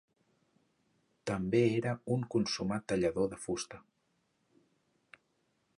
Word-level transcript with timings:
També 1.31 1.61
era 1.81 1.93
un 2.15 2.25
consumat 2.35 2.89
tallador 2.93 3.31
de 3.35 3.41
fusta. 3.45 3.83